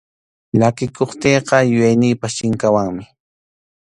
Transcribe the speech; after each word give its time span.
Llakikuptiyqa 0.59 1.57
yuyayniypas 1.71 2.33
chinkawanmi. 2.37 3.03